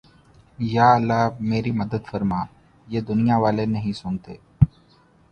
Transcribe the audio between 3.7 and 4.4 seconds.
نہیں سنتے